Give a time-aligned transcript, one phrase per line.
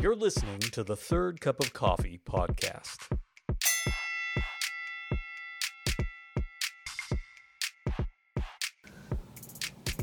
[0.00, 3.18] You're listening to the Third Cup of Coffee podcast.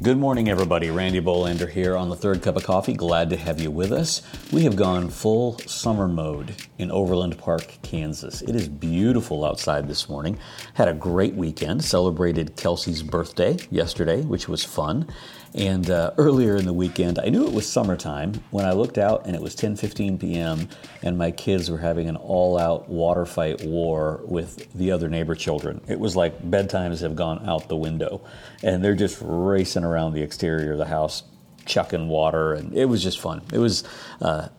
[0.07, 0.89] Good morning, everybody.
[0.89, 2.93] Randy Bolander here on the Third Cup of Coffee.
[2.93, 4.21] Glad to have you with us.
[4.53, 8.41] We have gone full summer mode in Overland Park, Kansas.
[8.41, 10.39] It is beautiful outside this morning.
[10.75, 11.83] Had a great weekend.
[11.83, 15.07] Celebrated Kelsey's birthday yesterday, which was fun.
[15.53, 19.25] And uh, earlier in the weekend, I knew it was summertime when I looked out
[19.25, 20.69] and it was 10:15 p.m.
[21.01, 25.81] and my kids were having an all-out water fight war with the other neighbor children.
[25.87, 28.21] It was like bedtimes have gone out the window,
[28.61, 31.23] and they're just racing around the exterior of the house,
[31.65, 33.41] chucking water, and it was just fun.
[33.51, 33.83] It was
[34.21, 34.49] uh,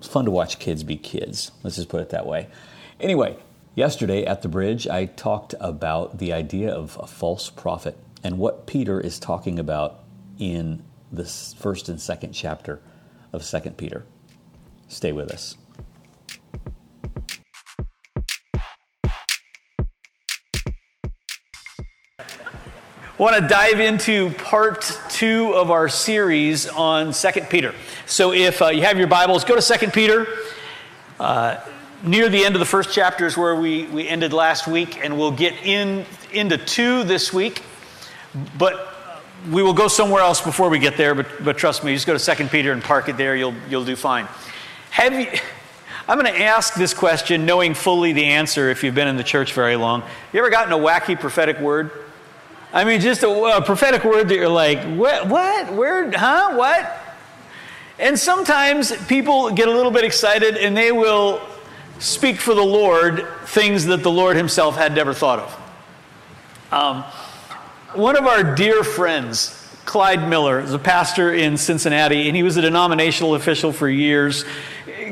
[0.00, 1.52] fun to watch kids be kids.
[1.62, 2.48] Let's just put it that way.
[3.00, 3.36] Anyway,
[3.74, 8.66] yesterday at the bridge, I talked about the idea of a false prophet and what
[8.66, 10.00] Peter is talking about
[10.38, 10.82] in
[11.12, 12.80] the first and second chapter
[13.32, 14.04] of Second Peter.
[14.88, 15.56] Stay with us.
[23.16, 27.72] Want to dive into part two of our series on Second Peter.
[28.06, 30.26] So if uh, you have your Bibles, go to Second Peter.
[31.20, 31.60] Uh,
[32.02, 35.16] near the end of the first chapter is where we, we ended last week, and
[35.16, 37.62] we'll get in into two this week.
[38.58, 38.92] But
[39.48, 42.14] we will go somewhere else before we get there, but, but trust me, just go
[42.14, 44.26] to Second Peter and park it there, you'll, you'll do fine.
[44.90, 45.28] Have you,
[46.08, 49.22] I'm going to ask this question knowing fully the answer if you've been in the
[49.22, 50.02] church very long.
[50.32, 51.92] You ever gotten a wacky prophetic word?
[52.74, 57.00] I mean, just a, a prophetic word that you're like, what, what, where, huh, what?
[58.00, 61.40] And sometimes people get a little bit excited and they will
[62.00, 66.72] speak for the Lord things that the Lord Himself had never thought of.
[66.72, 67.04] Um,
[67.94, 72.56] one of our dear friends, Clyde Miller, is a pastor in Cincinnati, and he was
[72.56, 74.44] a denominational official for years.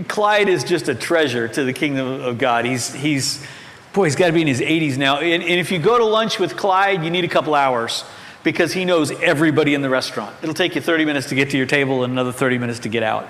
[0.08, 2.64] Clyde is just a treasure to the kingdom of God.
[2.64, 3.46] He's, he's
[3.92, 5.18] boy, he's got to be in his 80s now.
[5.18, 8.04] And, and if you go to lunch with Clyde, you need a couple hours
[8.42, 10.34] because he knows everybody in the restaurant.
[10.42, 12.88] It'll take you 30 minutes to get to your table and another 30 minutes to
[12.88, 13.28] get out.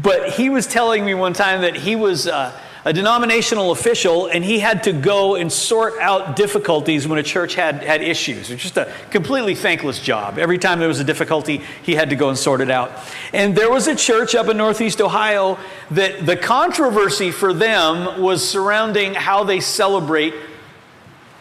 [0.00, 2.26] But he was telling me one time that he was.
[2.26, 7.22] Uh, a denominational official, and he had to go and sort out difficulties when a
[7.22, 8.50] church had, had issues.
[8.50, 10.38] It was just a completely thankless job.
[10.38, 12.92] Every time there was a difficulty, he had to go and sort it out.
[13.32, 15.58] And there was a church up in Northeast Ohio
[15.92, 20.34] that the controversy for them was surrounding how they celebrate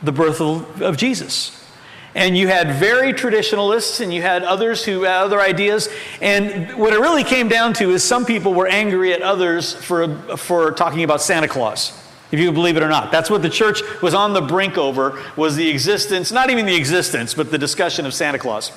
[0.01, 1.62] the birth of, of Jesus.
[2.16, 5.90] And you had very traditionalists, and you had others who had other ideas.
[6.22, 10.16] And what it really came down to is some people were angry at others for,
[10.38, 11.91] for talking about Santa Claus,
[12.31, 13.12] if you believe it or not.
[13.12, 16.75] That's what the church was on the brink over, was the existence, not even the
[16.75, 18.72] existence, but the discussion of Santa Claus.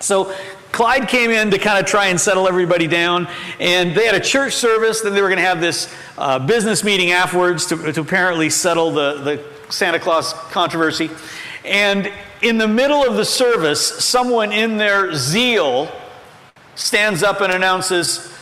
[0.00, 0.34] So
[0.72, 3.28] Clyde came in to kind of try and settle everybody down,
[3.58, 5.00] and they had a church service.
[5.00, 8.90] Then they were going to have this uh, business meeting afterwards to, to apparently settle
[8.90, 11.10] the, the Santa Claus controversy.
[11.64, 12.10] And
[12.42, 15.90] in the middle of the service, someone in their zeal
[16.74, 18.32] stands up and announces,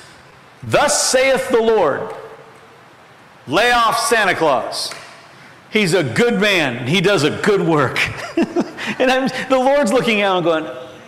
[0.63, 2.15] Thus saith the Lord,
[3.47, 4.93] lay off Santa Claus.
[5.71, 6.87] He's a good man.
[6.87, 7.99] He does a good work.
[8.99, 10.65] and I'm, the Lord's looking out and going,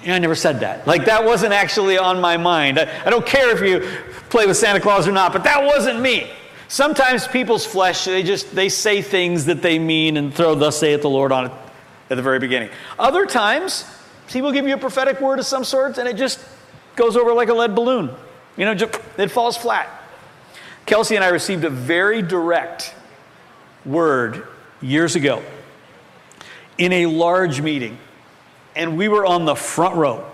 [0.07, 0.87] I never said that.
[0.87, 2.79] Like, that wasn't actually on my mind.
[2.79, 3.89] I, I don't care if you
[4.29, 6.31] play with Santa Claus or not, but that wasn't me.
[6.69, 11.03] Sometimes people's flesh, they just, they say things that they mean and throw thus saith
[11.03, 11.53] the Lord on it
[12.11, 12.69] at the very beginning.
[12.99, 13.85] Other times,
[14.29, 16.41] he will give you a prophetic word of some sort and it just
[16.97, 18.11] goes over like a lead balloon.
[18.57, 19.89] You know, just, it falls flat.
[20.87, 22.95] Kelsey and I received a very direct
[23.87, 24.47] word
[24.83, 25.43] years ago
[26.79, 27.99] in a large meeting,
[28.75, 30.25] and we were on the front row.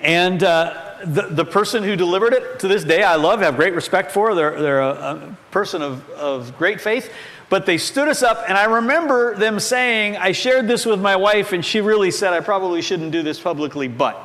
[0.00, 3.74] And uh, the, the person who delivered it to this day, I love, have great
[3.74, 4.34] respect for.
[4.34, 7.12] They're, they're a, a person of, of great faith.
[7.48, 11.14] But they stood us up, and I remember them saying, I shared this with my
[11.14, 14.20] wife, and she really said, I probably shouldn't do this publicly, but.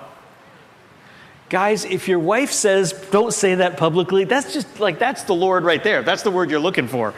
[1.50, 5.66] Guys, if your wife says, don't say that publicly, that's just like, that's the Lord
[5.66, 6.02] right there.
[6.02, 7.14] That's the word you're looking for.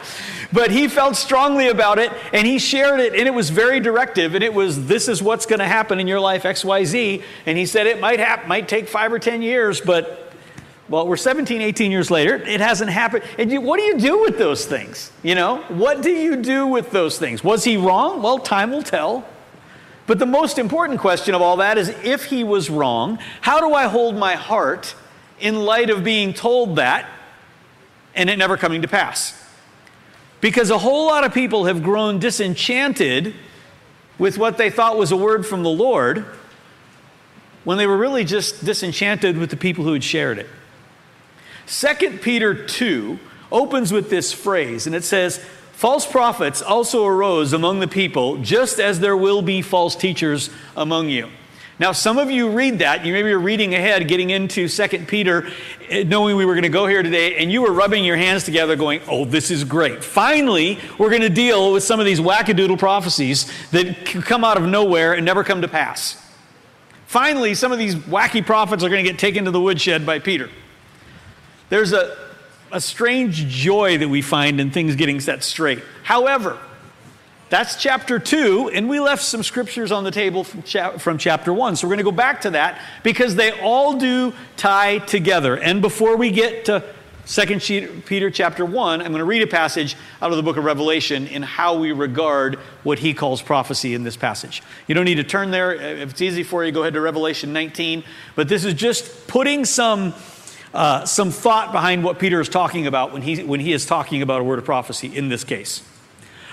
[0.52, 4.34] But he felt strongly about it, and he shared it, and it was very directive,
[4.34, 7.22] and it was, this is what's going to happen in your life, XYZ.
[7.46, 10.23] And he said, it might, hap- might take five or 10 years, but
[10.88, 12.36] well, we're 17, 18 years later.
[12.36, 13.24] It hasn't happened.
[13.38, 15.10] And you, what do you do with those things?
[15.22, 17.42] You know, what do you do with those things?
[17.42, 18.22] Was he wrong?
[18.22, 19.26] Well, time will tell.
[20.06, 23.72] But the most important question of all that is if he was wrong, how do
[23.74, 24.94] I hold my heart
[25.40, 27.08] in light of being told that
[28.14, 29.40] and it never coming to pass?
[30.42, 33.34] Because a whole lot of people have grown disenchanted
[34.18, 36.26] with what they thought was a word from the Lord
[37.64, 40.46] when they were really just disenchanted with the people who had shared it.
[41.66, 43.18] 2 Peter 2
[43.50, 48.78] opens with this phrase, and it says, False prophets also arose among the people, just
[48.78, 51.28] as there will be false teachers among you.
[51.80, 55.48] Now, some of you read that, you maybe are reading ahead, getting into 2 Peter,
[55.88, 58.44] eh, knowing we were going to go here today, and you were rubbing your hands
[58.44, 60.04] together going, oh, this is great.
[60.04, 64.62] Finally, we're going to deal with some of these wackadoodle prophecies that come out of
[64.62, 66.24] nowhere and never come to pass.
[67.06, 70.20] Finally, some of these wacky prophets are going to get taken to the woodshed by
[70.20, 70.48] Peter.
[71.68, 72.16] There's a,
[72.72, 75.82] a strange joy that we find in things getting set straight.
[76.02, 76.58] However,
[77.50, 81.52] that's chapter 2, and we left some scriptures on the table from, cha- from chapter
[81.52, 81.76] 1.
[81.76, 85.56] So we're going to go back to that because they all do tie together.
[85.56, 86.82] And before we get to
[87.26, 90.64] 2 Peter chapter 1, I'm going to read a passage out of the book of
[90.64, 94.62] Revelation in how we regard what he calls prophecy in this passage.
[94.86, 95.72] You don't need to turn there.
[95.72, 98.04] If it's easy for you, go ahead to Revelation 19.
[98.36, 100.12] But this is just putting some,
[100.74, 104.22] uh, some thought behind what Peter is talking about when he, when he is talking
[104.22, 105.82] about a word of prophecy in this case.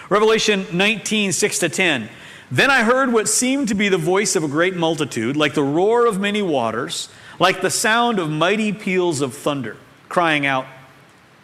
[0.09, 2.07] Revelation 19, 6 to 10.
[2.51, 5.63] Then I heard what seemed to be the voice of a great multitude, like the
[5.63, 7.09] roar of many waters,
[7.39, 9.77] like the sound of mighty peals of thunder,
[10.07, 10.67] crying out,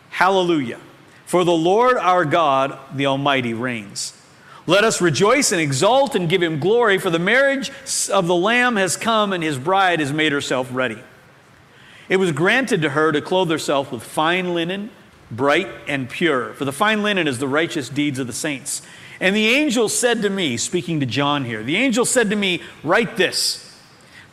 [0.09, 0.79] Hallelujah!
[1.25, 4.13] For the Lord our God, the Almighty, reigns.
[4.65, 7.71] Let us rejoice and exult and give him glory, for the marriage
[8.11, 11.01] of the Lamb has come, and his bride has made herself ready.
[12.09, 14.89] It was granted to her to clothe herself with fine linen
[15.29, 16.53] bright and pure.
[16.53, 18.81] For the fine linen is the righteous deeds of the saints.
[19.19, 22.61] And the angel said to me, speaking to John here, the angel said to me,
[22.83, 23.63] Write this.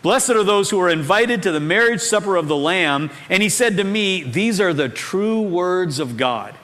[0.02, 3.10] Blessed are those who are invited to the marriage supper of the Lamb.
[3.30, 6.54] And he said to me, These are the true words of God.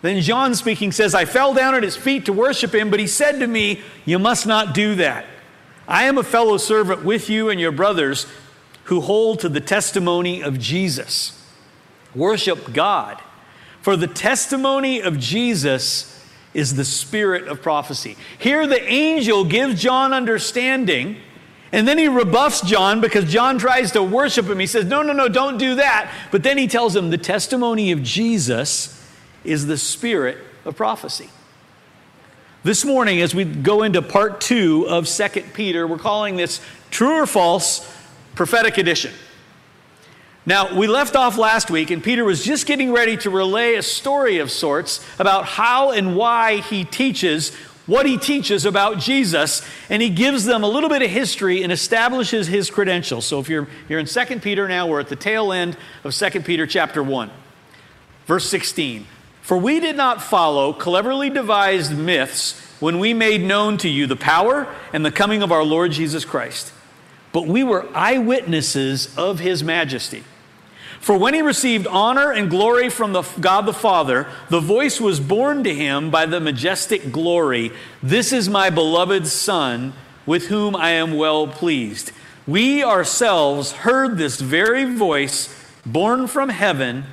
[0.00, 3.08] Then John speaking says, I fell down at his feet to worship him, but he
[3.08, 5.26] said to me, You must not do that.
[5.88, 8.26] I am a fellow servant with you and your brothers
[8.88, 11.38] who hold to the testimony of Jesus.
[12.14, 13.20] Worship God.
[13.82, 18.16] For the testimony of Jesus is the spirit of prophecy.
[18.38, 21.18] Here, the angel gives John understanding,
[21.70, 24.58] and then he rebuffs John because John tries to worship him.
[24.58, 26.10] He says, No, no, no, don't do that.
[26.30, 29.06] But then he tells him the testimony of Jesus
[29.44, 31.28] is the spirit of prophecy.
[32.64, 37.20] This morning, as we go into part two of 2 Peter, we're calling this True
[37.20, 37.86] or False
[38.38, 39.12] Prophetic Edition.
[40.46, 43.82] Now, we left off last week, and Peter was just getting ready to relay a
[43.82, 47.52] story of sorts about how and why he teaches
[47.86, 51.72] what he teaches about Jesus, and he gives them a little bit of history and
[51.72, 53.26] establishes his credentials.
[53.26, 56.42] So if you're, you're in 2 Peter now, we're at the tail end of 2
[56.42, 57.32] Peter chapter 1,
[58.26, 59.04] verse 16.
[59.42, 64.14] For we did not follow cleverly devised myths when we made known to you the
[64.14, 66.72] power and the coming of our Lord Jesus Christ,
[67.32, 70.24] but we were eyewitnesses of his majesty.
[71.00, 75.20] For when he received honor and glory from the God the Father, the voice was
[75.20, 77.72] borne to him by the majestic glory
[78.02, 79.92] This is my beloved Son,
[80.26, 82.12] with whom I am well pleased.
[82.46, 85.54] We ourselves heard this very voice
[85.86, 87.04] born from heaven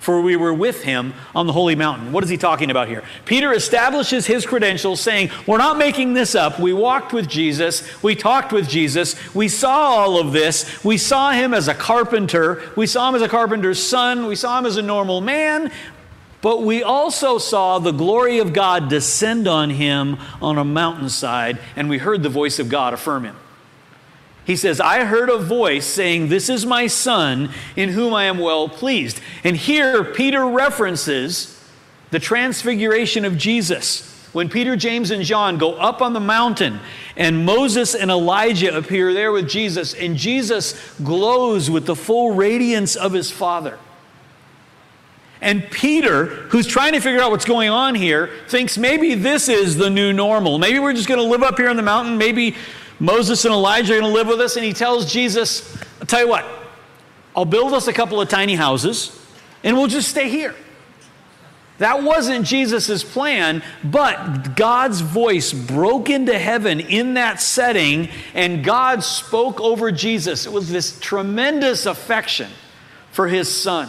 [0.00, 2.10] for we were with him on the holy mountain.
[2.10, 3.04] What is he talking about here?
[3.26, 6.58] Peter establishes his credentials saying, We're not making this up.
[6.58, 8.02] We walked with Jesus.
[8.02, 9.14] We talked with Jesus.
[9.34, 10.82] We saw all of this.
[10.82, 12.62] We saw him as a carpenter.
[12.76, 14.26] We saw him as a carpenter's son.
[14.26, 15.70] We saw him as a normal man.
[16.40, 21.90] But we also saw the glory of God descend on him on a mountainside, and
[21.90, 23.36] we heard the voice of God affirm him.
[24.50, 28.38] He says, I heard a voice saying, This is my son in whom I am
[28.38, 29.20] well pleased.
[29.44, 31.56] And here Peter references
[32.10, 34.28] the transfiguration of Jesus.
[34.32, 36.80] When Peter, James, and John go up on the mountain
[37.16, 42.96] and Moses and Elijah appear there with Jesus, and Jesus glows with the full radiance
[42.96, 43.78] of his Father.
[45.40, 49.76] And Peter, who's trying to figure out what's going on here, thinks maybe this is
[49.76, 50.58] the new normal.
[50.58, 52.18] Maybe we're just going to live up here on the mountain.
[52.18, 52.56] Maybe
[53.00, 56.20] Moses and Elijah are going to live with us, and he tells Jesus, I'll tell
[56.20, 56.44] you what,
[57.34, 59.18] I'll build us a couple of tiny houses,
[59.64, 60.54] and we'll just stay here.
[61.78, 69.02] That wasn't Jesus' plan, but God's voice broke into heaven in that setting, and God
[69.02, 70.44] spoke over Jesus.
[70.44, 72.50] It was this tremendous affection
[73.12, 73.88] for his son.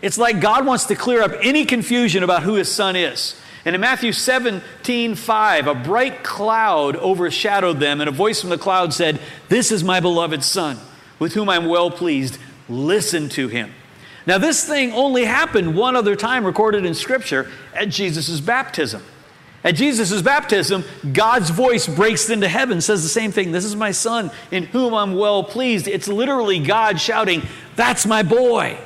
[0.00, 3.38] It's like God wants to clear up any confusion about who his son is.
[3.64, 8.58] And in Matthew 17, 5, a bright cloud overshadowed them, and a voice from the
[8.58, 10.78] cloud said, This is my beloved Son,
[11.18, 12.38] with whom I'm well pleased.
[12.68, 13.72] Listen to him.
[14.26, 19.02] Now, this thing only happened one other time recorded in Scripture at Jesus' baptism.
[19.62, 23.92] At Jesus' baptism, God's voice breaks into heaven, says the same thing This is my
[23.92, 25.88] Son, in whom I'm well pleased.
[25.88, 27.42] It's literally God shouting,
[27.76, 28.78] That's my boy.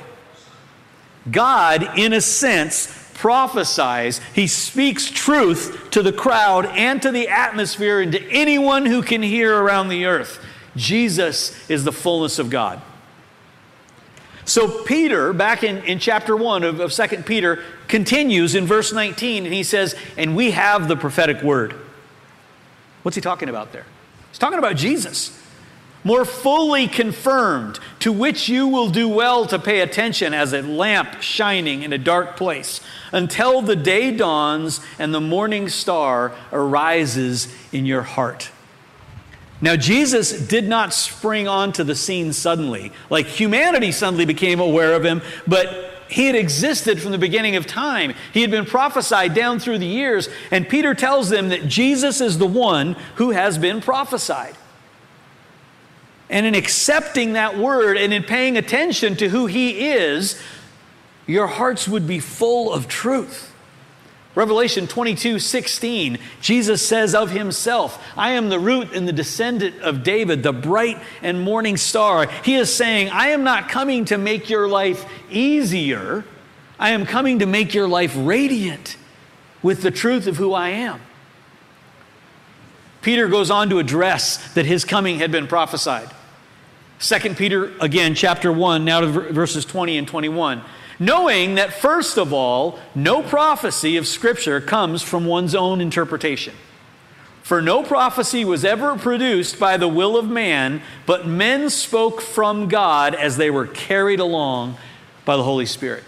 [1.29, 2.87] God, in a sense,
[3.19, 4.21] prophesies.
[4.33, 9.21] He speaks truth to the crowd and to the atmosphere and to anyone who can
[9.21, 10.39] hear around the earth.
[10.77, 12.81] Jesus is the fullness of God.
[14.45, 19.43] So, Peter, back in, in chapter 1 of, of 2 Peter, continues in verse 19,
[19.43, 21.75] and he says, And we have the prophetic word.
[23.03, 23.85] What's he talking about there?
[24.29, 25.37] He's talking about Jesus
[26.03, 31.21] more fully confirmed, to which you will do well to pay attention as a lamp
[31.21, 37.85] shining in a dark place, until the day dawns and the morning star arises in
[37.85, 38.51] your heart.
[39.61, 45.03] Now, Jesus did not spring onto the scene suddenly, like humanity suddenly became aware of
[45.03, 48.13] him, but he had existed from the beginning of time.
[48.33, 52.37] He had been prophesied down through the years, and Peter tells them that Jesus is
[52.37, 54.55] the one who has been prophesied.
[56.29, 60.41] And in accepting that word and in paying attention to who He is,
[61.29, 63.53] your hearts would be full of truth.
[64.33, 70.03] Revelation 22 16, Jesus says of himself, I am the root and the descendant of
[70.03, 72.27] David, the bright and morning star.
[72.43, 76.25] He is saying, I am not coming to make your life easier,
[76.79, 78.97] I am coming to make your life radiant
[79.61, 80.99] with the truth of who I am.
[83.01, 86.09] Peter goes on to address that his coming had been prophesied.
[86.99, 90.63] 2 Peter, again, chapter 1, now to verses 20 and 21.
[90.99, 96.53] Knowing that, first of all, no prophecy of Scripture comes from one's own interpretation.
[97.41, 102.67] For no prophecy was ever produced by the will of man, but men spoke from
[102.67, 104.77] God as they were carried along
[105.25, 106.03] by the Holy Spirit.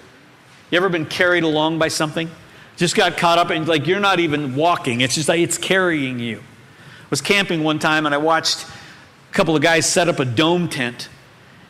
[0.69, 2.29] You ever been carried along by something?
[2.77, 5.01] Just got caught up and like you're not even walking.
[5.01, 6.37] It's just like it's carrying you.
[6.37, 10.25] I was camping one time and I watched a couple of guys set up a
[10.25, 11.09] dome tent.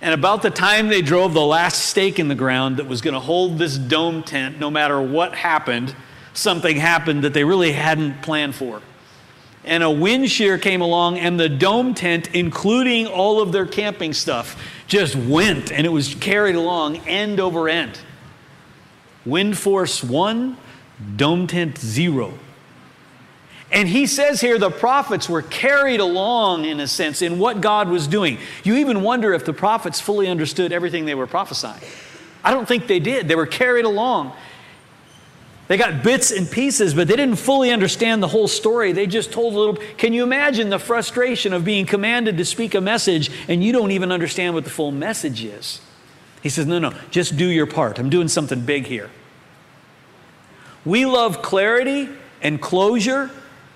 [0.01, 3.13] And about the time they drove the last stake in the ground that was going
[3.13, 5.95] to hold this dome tent, no matter what happened,
[6.33, 8.81] something happened that they really hadn't planned for.
[9.63, 14.13] And a wind shear came along, and the dome tent, including all of their camping
[14.13, 17.99] stuff, just went and it was carried along end over end.
[19.23, 20.57] Wind force one,
[21.15, 22.33] dome tent zero.
[23.71, 27.87] And he says here the prophets were carried along, in a sense, in what God
[27.87, 28.37] was doing.
[28.63, 31.81] You even wonder if the prophets fully understood everything they were prophesying.
[32.43, 33.27] I don't think they did.
[33.27, 34.33] They were carried along.
[35.67, 38.91] They got bits and pieces, but they didn't fully understand the whole story.
[38.91, 39.75] They just told a little.
[39.97, 43.91] Can you imagine the frustration of being commanded to speak a message and you don't
[43.91, 45.79] even understand what the full message is?
[46.43, 47.99] He says, No, no, just do your part.
[47.99, 49.09] I'm doing something big here.
[50.83, 52.09] We love clarity
[52.41, 53.31] and closure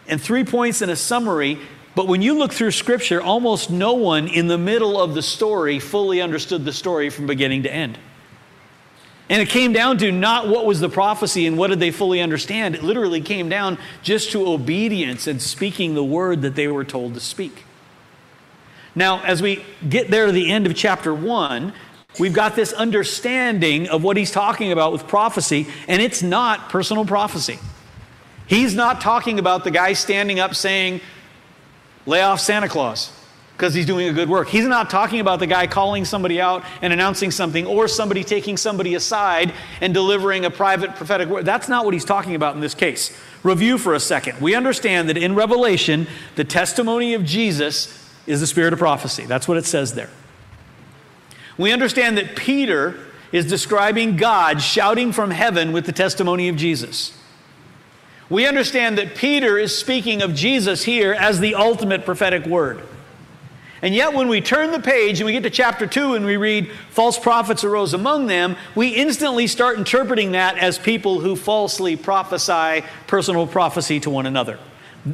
[0.07, 1.59] and three points in a summary.
[1.95, 5.79] But when you look through Scripture, almost no one in the middle of the story
[5.79, 7.97] fully understood the story from beginning to end.
[9.29, 12.21] And it came down to not what was the prophecy and what did they fully
[12.21, 12.75] understand.
[12.75, 17.15] It literally came down just to obedience and speaking the word that they were told
[17.15, 17.63] to speak.
[18.93, 21.73] Now, as we get there to the end of chapter one,
[22.19, 27.03] we've got this understanding of what he's talking about with prophecy, and it's not personal
[27.03, 27.59] prophecy.
[28.47, 31.01] He's not talking about the guy standing up saying,
[32.05, 33.11] lay off Santa Claus
[33.55, 34.49] because he's doing a good work.
[34.49, 38.57] He's not talking about the guy calling somebody out and announcing something or somebody taking
[38.57, 41.45] somebody aside and delivering a private prophetic word.
[41.45, 43.17] That's not what he's talking about in this case.
[43.43, 44.41] Review for a second.
[44.41, 49.25] We understand that in Revelation, the testimony of Jesus is the spirit of prophecy.
[49.25, 50.09] That's what it says there.
[51.57, 52.99] We understand that Peter
[53.31, 57.17] is describing God shouting from heaven with the testimony of Jesus.
[58.29, 62.81] We understand that Peter is speaking of Jesus here as the ultimate prophetic word.
[63.81, 66.37] And yet, when we turn the page and we get to chapter 2 and we
[66.37, 71.95] read, false prophets arose among them, we instantly start interpreting that as people who falsely
[71.95, 74.57] prophesy personal prophecy to one another.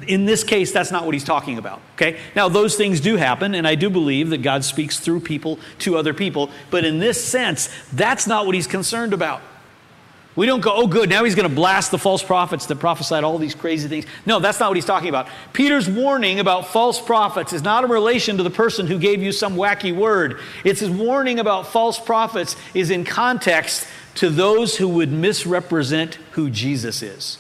[0.07, 1.81] In this case, that's not what he's talking about.
[1.95, 2.17] Okay?
[2.33, 5.97] Now, those things do happen, and I do believe that God speaks through people to
[5.97, 9.41] other people, but in this sense, that's not what he's concerned about.
[10.35, 13.25] We don't go, oh, good, now he's going to blast the false prophets that prophesied
[13.25, 14.05] all these crazy things.
[14.25, 15.27] No, that's not what he's talking about.
[15.51, 19.33] Peter's warning about false prophets is not in relation to the person who gave you
[19.33, 20.39] some wacky word.
[20.63, 23.85] It's his warning about false prophets is in context
[24.15, 27.37] to those who would misrepresent who Jesus is.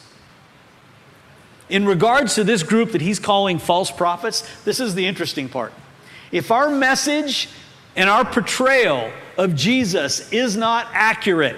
[1.69, 5.71] In regards to this group that he's calling false prophets, this is the interesting part.
[6.33, 7.47] If our message
[7.95, 11.55] and our portrayal of Jesus is not accurate,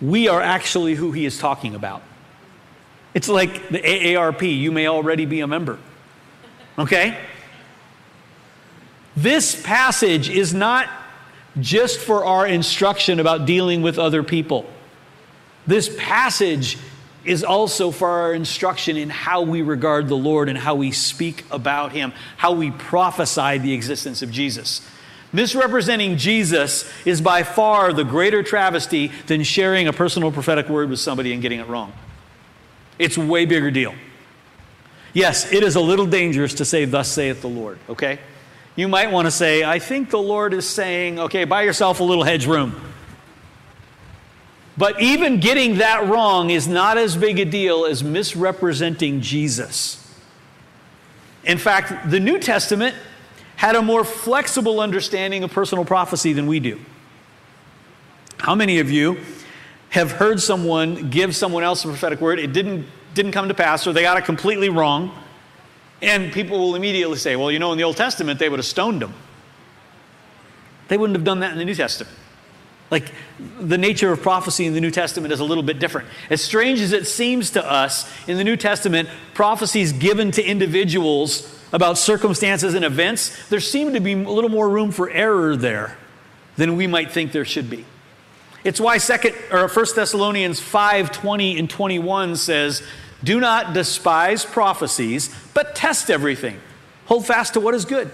[0.00, 2.02] we are actually who he is talking about.
[3.14, 5.78] It's like the AARP, you may already be a member.
[6.78, 7.18] Okay?
[9.16, 10.88] This passage is not
[11.58, 14.66] just for our instruction about dealing with other people.
[15.66, 16.76] This passage
[17.24, 21.44] is also for our instruction in how we regard the Lord and how we speak
[21.50, 24.86] about Him, how we prophesy the existence of Jesus.
[25.36, 30.98] Misrepresenting Jesus is by far the greater travesty than sharing a personal prophetic word with
[30.98, 31.92] somebody and getting it wrong.
[32.98, 33.94] It's a way bigger deal.
[35.12, 38.18] Yes, it is a little dangerous to say, Thus saith the Lord, okay?
[38.76, 42.04] You might want to say, I think the Lord is saying, okay, buy yourself a
[42.04, 42.74] little hedge room.
[44.78, 50.02] But even getting that wrong is not as big a deal as misrepresenting Jesus.
[51.44, 52.96] In fact, the New Testament
[53.56, 56.78] had a more flexible understanding of personal prophecy than we do.
[58.38, 59.18] How many of you
[59.90, 62.38] have heard someone give someone else a prophetic word?
[62.38, 65.10] It didn't, didn't come to pass, or they got it completely wrong.
[66.02, 68.66] And people will immediately say, well, you know, in the Old Testament, they would have
[68.66, 69.14] stoned them.
[70.88, 72.14] They wouldn't have done that in the New Testament.
[72.90, 73.10] Like
[73.58, 76.08] the nature of prophecy in the New Testament is a little bit different.
[76.30, 81.55] As strange as it seems to us, in the New Testament, prophecies given to individuals
[81.72, 85.96] about circumstances and events, there seemed to be a little more room for error there
[86.56, 87.84] than we might think there should be.
[88.64, 92.82] It's why second or 1 Thessalonians 5, 20 and 21 says,
[93.22, 96.58] Do not despise prophecies, but test everything.
[97.06, 98.10] Hold fast to what is good.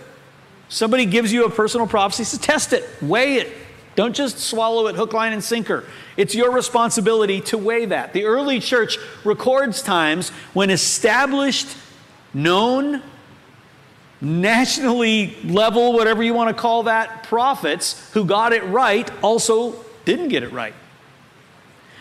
[0.69, 3.53] Somebody gives you a personal prophecy, so test it, weigh it,
[3.95, 5.85] don't just swallow it hook, line, and sinker.
[6.17, 8.13] It's your responsibility to weigh that.
[8.13, 11.77] The early church records times when established,
[12.33, 13.03] known,
[14.23, 20.29] nationally level, whatever you want to call that, prophets who got it right also didn't
[20.29, 20.75] get it right.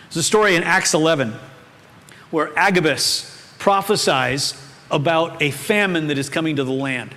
[0.03, 1.33] There's a story in Acts 11
[2.29, 4.53] where Agabus prophesies
[4.91, 7.15] about a famine that is coming to the land.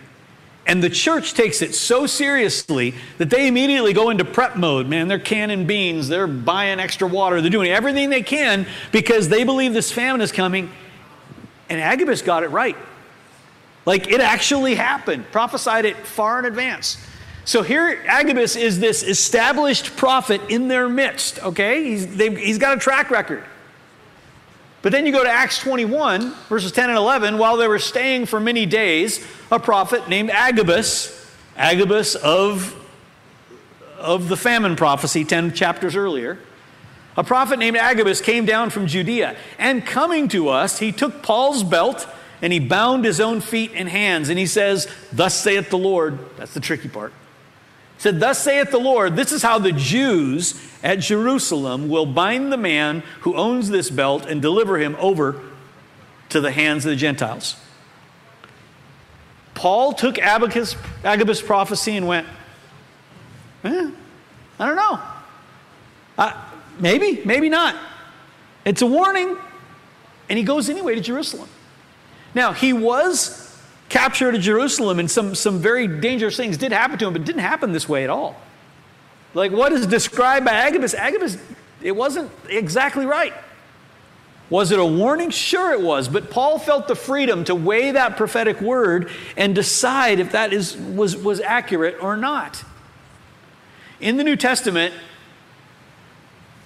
[0.67, 4.89] And the church takes it so seriously that they immediately go into prep mode.
[4.89, 9.45] Man, they're canning beans, they're buying extra water, they're doing everything they can because they
[9.45, 10.71] believe this famine is coming.
[11.69, 12.77] And Agabus got it right.
[13.87, 17.05] Like it actually happened, prophesied it far in advance.
[17.45, 21.85] So here, Agabus is this established prophet in their midst, okay?
[21.85, 23.45] He's, he's got a track record.
[24.81, 27.39] But then you go to Acts 21, verses 10 and 11.
[27.39, 32.75] While they were staying for many days, a prophet named Agabus, Agabus of,
[33.99, 36.39] of the famine prophecy 10 chapters earlier,
[37.17, 39.37] a prophet named Agabus came down from Judea.
[39.59, 42.07] And coming to us, he took Paul's belt
[42.43, 44.29] and he bound his own feet and hands.
[44.29, 46.19] And he says, Thus saith the Lord.
[46.37, 47.13] That's the tricky part
[47.97, 52.53] He said, Thus saith the Lord, this is how the Jews at Jerusalem will bind
[52.53, 55.41] the man who owns this belt and deliver him over
[56.31, 57.57] to the hands of the Gentiles.
[59.55, 62.27] Paul took Agabus, Agabus' prophecy and went,
[63.63, 63.91] eh,
[64.59, 65.01] I don't know.
[66.79, 67.77] Maybe, maybe not.
[68.65, 69.37] It's a warning.
[70.29, 71.49] And he goes anyway to Jerusalem.
[72.35, 73.45] Now, he was
[73.89, 77.25] captured at Jerusalem, and some, some very dangerous things did happen to him, but it
[77.25, 78.37] didn't happen this way at all.
[79.35, 81.37] Like what is described by Agabus, Agabus,
[81.83, 83.33] it wasn't exactly right.
[84.51, 85.31] Was it a warning?
[85.31, 86.09] Sure, it was.
[86.09, 90.77] But Paul felt the freedom to weigh that prophetic word and decide if that is,
[90.77, 92.63] was, was accurate or not.
[94.01, 94.95] In the New Testament,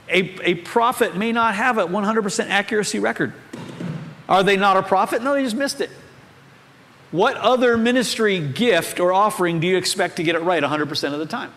[0.08, 3.32] a, a prophet may not have a 100% accuracy record.
[4.28, 5.22] Are they not a prophet?
[5.22, 5.90] No, they just missed it.
[7.10, 11.18] What other ministry gift or offering do you expect to get it right 100% of
[11.18, 11.50] the time?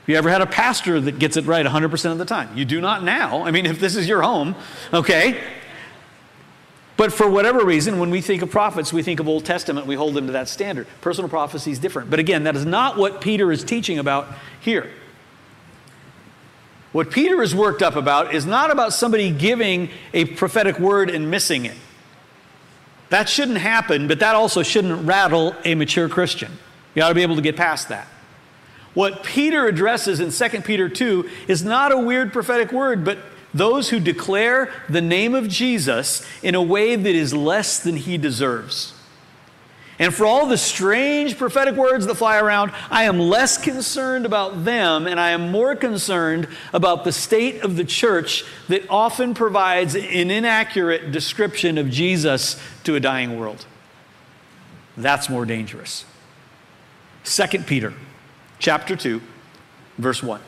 [0.00, 2.56] Have you ever had a pastor that gets it right 100% of the time?
[2.56, 3.44] You do not now.
[3.44, 4.56] I mean, if this is your home,
[4.92, 5.40] okay?
[6.96, 9.94] But for whatever reason, when we think of prophets, we think of Old Testament, we
[9.94, 10.86] hold them to that standard.
[11.00, 12.10] Personal prophecy is different.
[12.10, 14.28] But again, that is not what Peter is teaching about
[14.60, 14.90] here.
[16.92, 21.30] What Peter is worked up about is not about somebody giving a prophetic word and
[21.30, 21.76] missing it.
[23.10, 26.52] That shouldn't happen, but that also shouldn't rattle a mature Christian.
[26.94, 28.08] You ought to be able to get past that.
[28.94, 33.18] What Peter addresses in 2 Peter 2 is not a weird prophetic word, but
[33.54, 38.18] those who declare the name of Jesus in a way that is less than he
[38.18, 38.94] deserves.
[40.00, 44.64] And for all the strange prophetic words that fly around, I am less concerned about
[44.64, 49.94] them and I am more concerned about the state of the church that often provides
[49.94, 53.66] an inaccurate description of Jesus to a dying world.
[54.96, 56.06] That's more dangerous.
[57.24, 57.92] 2 Peter
[58.58, 59.20] chapter 2
[59.98, 60.40] verse 1.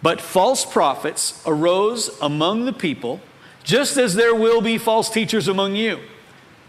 [0.00, 3.20] But false prophets arose among the people,
[3.64, 5.98] just as there will be false teachers among you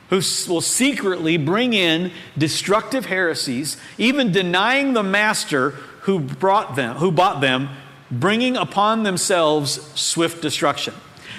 [0.10, 7.12] who will secretly bring in destructive heresies, even denying the master who brought them, who
[7.12, 7.70] bought them,
[8.12, 10.94] bringing upon themselves swift destruction.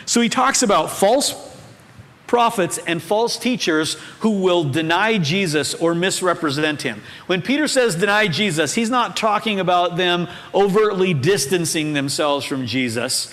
[0.04, 1.34] So he talks about false
[2.26, 7.02] prophets and false teachers who will deny Jesus or misrepresent him.
[7.26, 13.32] When Peter says deny Jesus, he's not talking about them overtly distancing themselves from Jesus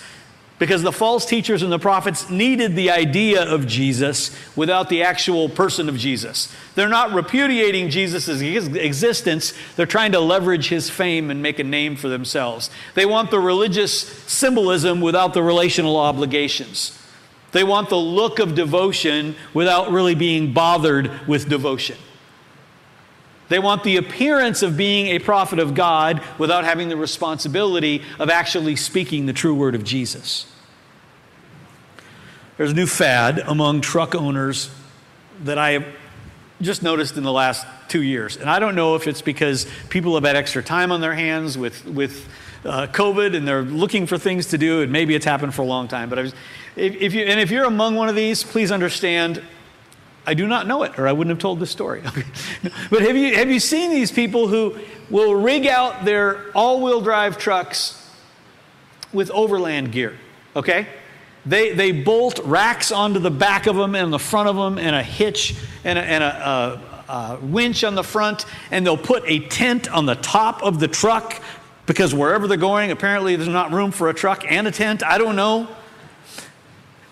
[0.60, 5.50] because the false teachers and the prophets needed the idea of Jesus without the actual
[5.50, 6.54] person of Jesus.
[6.76, 11.96] They're not repudiating Jesus' existence, they're trying to leverage his fame and make a name
[11.96, 12.70] for themselves.
[12.94, 16.98] They want the religious symbolism without the relational obligations.
[17.52, 21.98] They want the look of devotion without really being bothered with devotion.
[23.54, 28.32] They want the appearance of being a prophet of God without having the responsibility of
[28.32, 30.52] actually speaking the true word of Jesus.
[32.58, 34.72] There's a new fad among truck owners
[35.44, 35.86] that I have
[36.64, 38.38] just noticed in the last two years.
[38.38, 41.56] And I don't know if it's because people have had extra time on their hands
[41.56, 42.28] with, with
[42.66, 45.68] uh, COVID and they're looking for things to do, and maybe it's happened for a
[45.68, 46.10] long time.
[46.10, 46.34] But was,
[46.76, 49.44] if, if, you, and if you're among one of these, please understand
[50.26, 52.02] I do not know it, or I wouldn't have told this story.
[52.90, 54.78] but have you, have you seen these people who
[55.10, 58.00] will rig out their all wheel drive trucks
[59.12, 60.18] with overland gear?
[60.56, 60.88] Okay?
[61.46, 64.96] They, they bolt racks onto the back of them and the front of them and
[64.96, 69.24] a hitch and a, and a, a, a winch on the front, and they'll put
[69.26, 71.42] a tent on the top of the truck
[71.86, 75.04] because wherever they're going, apparently there's not room for a truck and a tent.
[75.04, 75.68] I don't know.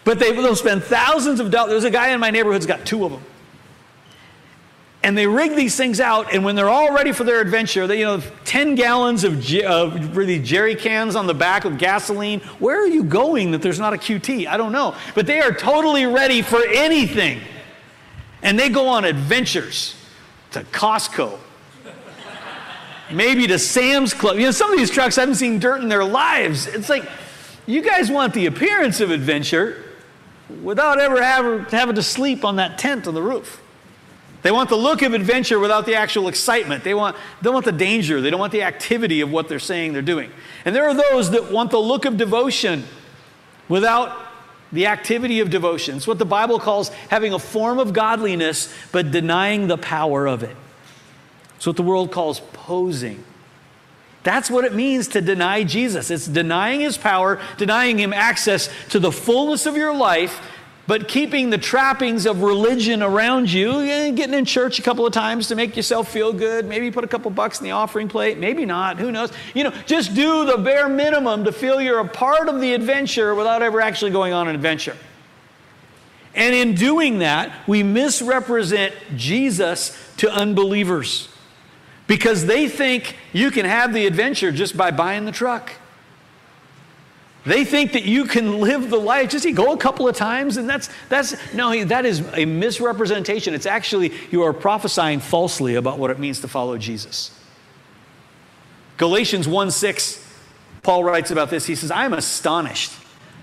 [0.03, 1.71] But they, will spend thousands of dollars.
[1.71, 3.23] There's a guy in my neighborhood who's got two of them.
[5.03, 7.99] And they rig these things out, and when they're all ready for their adventure, they,
[7.99, 12.39] you know, 10 gallons of, of really jerry cans on the back of gasoline.
[12.59, 14.45] Where are you going that there's not a QT?
[14.45, 14.95] I don't know.
[15.15, 17.41] But they are totally ready for anything.
[18.43, 19.95] And they go on adventures
[20.51, 21.39] to Costco,
[23.11, 24.37] maybe to Sam's Club.
[24.37, 26.67] You know, some of these trucks haven't seen dirt in their lives.
[26.67, 27.09] It's like,
[27.65, 29.90] you guys want the appearance of adventure
[30.63, 33.61] without ever having to sleep on that tent on the roof.
[34.41, 36.83] They want the look of adventure without the actual excitement.
[36.83, 38.21] They want, they don't want the danger.
[38.21, 40.31] They don't want the activity of what they're saying they're doing.
[40.65, 42.85] And there are those that want the look of devotion
[43.69, 44.17] without
[44.71, 45.97] the activity of devotion.
[45.97, 50.43] It's what the Bible calls having a form of godliness but denying the power of
[50.43, 50.55] it.
[51.57, 53.23] It's what the world calls posing.
[54.23, 56.12] That's what it means to deny Jesus.
[56.12, 60.39] It's denying his power, denying him access to the fullness of your life
[60.91, 65.13] but keeping the trappings of religion around you, eh, getting in church a couple of
[65.13, 68.38] times to make yourself feel good, maybe put a couple bucks in the offering plate,
[68.38, 69.31] maybe not, who knows.
[69.53, 73.36] You know, just do the bare minimum to feel you're a part of the adventure
[73.36, 74.97] without ever actually going on an adventure.
[76.34, 81.29] And in doing that, we misrepresent Jesus to unbelievers
[82.12, 85.71] because they think you can have the adventure just by buying the truck.
[87.45, 90.67] They think that you can live the life, just go a couple of times, and
[90.67, 93.54] that's, that's, no, that is a misrepresentation.
[93.54, 97.32] It's actually, you are prophesying falsely about what it means to follow Jesus.
[98.97, 100.36] Galatians 1 6,
[100.84, 101.65] Paul writes about this.
[101.65, 102.91] He says, I am astonished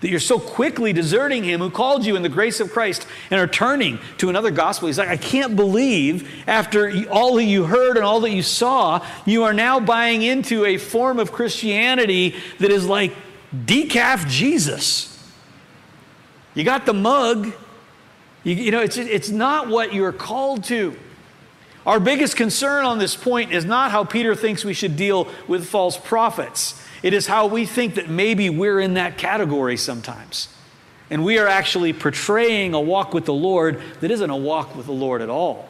[0.01, 3.41] that you're so quickly deserting him who called you in the grace of Christ and
[3.41, 4.87] are turning to another gospel.
[4.87, 9.05] He's like, I can't believe after all that you heard and all that you saw,
[9.27, 13.13] you are now buying into a form of Christianity that is like
[13.53, 15.15] decaf Jesus.
[16.55, 17.53] You got the mug.
[18.45, 20.97] You, you, know, it's, it's not what you're called to.
[21.87, 25.67] Our biggest concern on this point is not how Peter thinks we should deal with
[25.67, 26.81] false prophets.
[27.03, 30.49] It is how we think that maybe we're in that category sometimes.
[31.11, 34.87] And we are actually portraying a walk with the Lord that isn't a walk with
[34.87, 35.69] the Lord at all.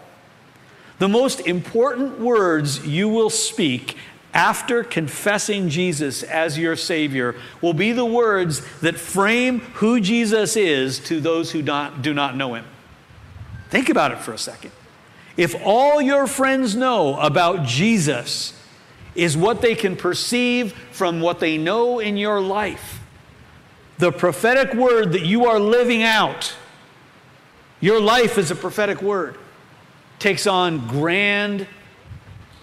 [0.98, 3.96] The most important words you will speak
[4.34, 10.98] after confessing Jesus as your Savior will be the words that frame who Jesus is
[11.00, 12.64] to those who not, do not know Him.
[13.70, 14.72] Think about it for a second.
[15.36, 18.52] If all your friends know about Jesus
[19.18, 23.00] is what they can perceive from what they know in your life,
[23.98, 26.54] the prophetic word that you are living out,
[27.80, 29.36] your life is a prophetic word,
[30.20, 31.66] takes on grand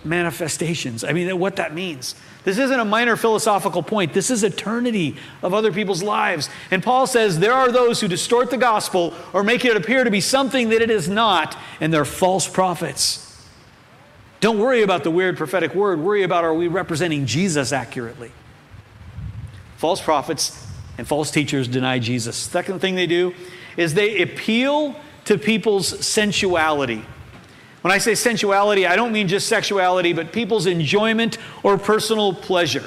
[0.06, 1.04] manifestations.
[1.04, 2.16] I mean, what that means.
[2.46, 4.14] This isn't a minor philosophical point.
[4.14, 6.50] This is eternity of other people's lives.
[6.72, 10.12] And Paul says there are those who distort the gospel or make it appear to
[10.12, 13.25] be something that it is not, and they're false prophets.
[14.42, 16.00] Don't worry about the weird prophetic word.
[16.00, 18.32] Worry about are we representing Jesus accurately?
[19.78, 20.68] False prophets
[20.98, 22.36] and false teachers deny Jesus.
[22.36, 23.34] Second thing they do
[23.78, 24.96] is they appeal
[25.26, 27.04] to people's sensuality.
[27.82, 32.86] When I say sensuality, I don't mean just sexuality, but people's enjoyment or personal pleasure.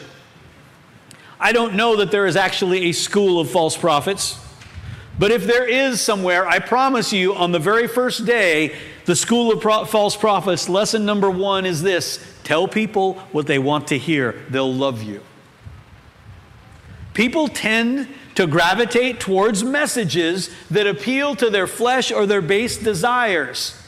[1.39, 4.41] I don't know that there is actually a school of false prophets.
[5.19, 8.77] But if there is somewhere, I promise you, on the very first day,
[9.09, 13.59] the school of pro- false prophets, lesson number one is this tell people what they
[13.59, 15.23] want to hear, they'll love you.
[17.15, 23.81] People tend to gravitate towards messages that appeal to their flesh or their base desires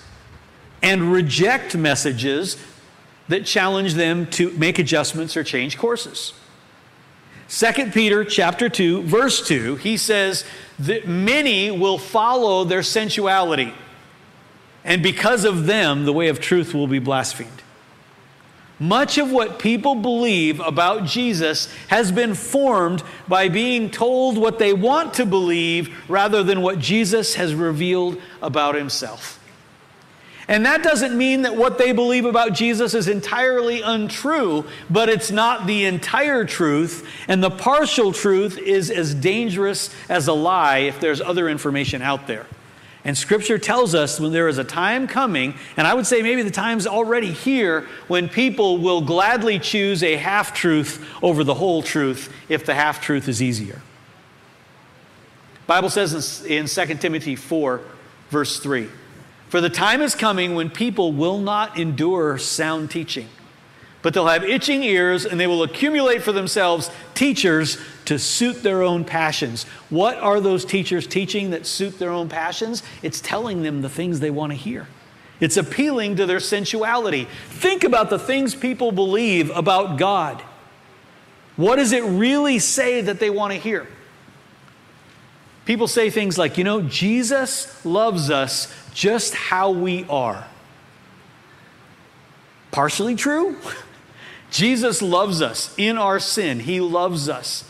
[0.82, 2.56] and reject messages
[3.28, 6.32] that challenge them to make adjustments or change courses.
[7.50, 10.46] 2 Peter chapter 2 verse 2 he says
[10.78, 13.74] that many will follow their sensuality
[14.90, 17.62] and because of them the way of truth will be blasphemed.
[18.80, 24.72] Much of what people believe about Jesus has been formed by being told what they
[24.72, 29.38] want to believe rather than what Jesus has revealed about himself.
[30.48, 35.30] And that doesn't mean that what they believe about Jesus is entirely untrue, but it's
[35.30, 37.08] not the entire truth.
[37.28, 42.26] And the partial truth is as dangerous as a lie if there's other information out
[42.26, 42.46] there.
[43.04, 46.42] And Scripture tells us when there is a time coming, and I would say maybe
[46.42, 51.82] the time's already here, when people will gladly choose a half truth over the whole
[51.82, 53.80] truth if the half truth is easier.
[55.66, 57.80] Bible says in 2 Timothy 4,
[58.30, 58.88] verse 3
[59.50, 63.28] for the time is coming when people will not endure sound teaching,
[64.02, 68.82] but they'll have itching ears and they will accumulate for themselves teachers to suit their
[68.82, 69.64] own passions.
[69.90, 72.82] What are those teachers teaching that suit their own passions?
[73.02, 74.88] It's telling them the things they want to hear.
[75.38, 77.26] It's appealing to their sensuality.
[77.48, 80.42] Think about the things people believe about God.
[81.56, 83.86] What does it really say that they want to hear?
[85.66, 90.46] People say things like, you know, Jesus loves us just how we are.
[92.70, 93.56] Partially true.
[94.50, 97.64] Jesus loves us in our sin, He loves us.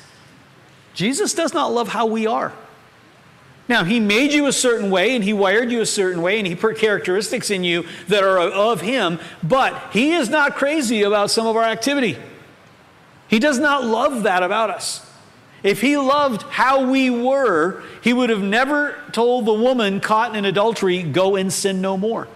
[0.95, 2.53] Jesus does not love how we are.
[3.69, 6.47] Now, He made you a certain way and He wired you a certain way and
[6.47, 11.31] He put characteristics in you that are of Him, but He is not crazy about
[11.31, 12.19] some of our activity.
[13.29, 15.07] He does not love that about us.
[15.63, 20.45] If he loved how we were, he would have never told the woman caught in
[20.45, 22.29] adultery, go and sin no more.